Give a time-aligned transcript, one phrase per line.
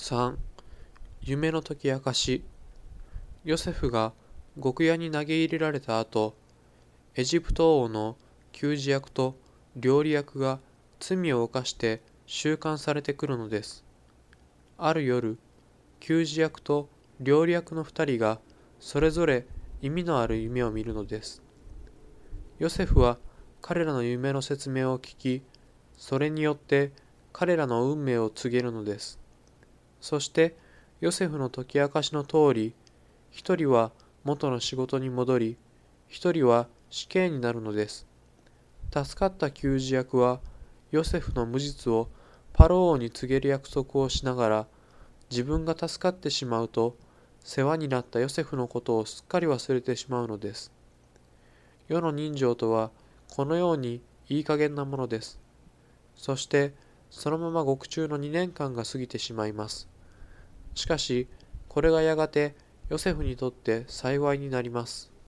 [0.00, 0.36] 3
[1.20, 2.42] 夢の解き明かし。
[3.44, 4.14] ヨセフが
[4.60, 6.34] 極屋に投げ入れられた後
[7.14, 8.16] エジプト王の
[8.50, 9.36] 給仕役と
[9.76, 10.58] 料理役が
[11.00, 13.84] 罪を犯して収監されてくるのです。
[14.78, 15.38] ある夜
[16.00, 16.88] 給仕役と
[17.20, 18.40] 料理役の二人が
[18.80, 19.46] それぞれ
[19.82, 21.42] 意味のある夢を見るのです。
[22.58, 23.18] ヨセフは
[23.60, 25.42] 彼らの夢の説明を聞き
[25.98, 26.90] それによって
[27.34, 29.20] 彼らの運命を告げるのです。
[30.00, 30.56] そして
[31.00, 32.74] ヨセフの解き明かしの通り
[33.30, 33.92] 一人は
[34.24, 35.56] 元の仕事に戻り
[36.08, 38.06] 一人は死刑になるのです。
[38.92, 40.40] 助かった給仕役は
[40.90, 42.08] ヨセフの無実を
[42.52, 44.66] パロ王に告げる約束をしながら
[45.30, 46.96] 自分が助かってしまうと
[47.44, 50.72] 世話になったヨセフのことをすっかり忘れてしまうのです。
[51.88, 52.90] 世の人情とは
[53.28, 55.38] このようにいい加減なものです。
[56.16, 56.74] そして
[57.10, 59.88] そのまま獄中の2年間が過ぎてしまいます。
[60.74, 61.28] しかし
[61.68, 62.54] これがやがて
[62.88, 65.10] ヨセフにとって幸いになります。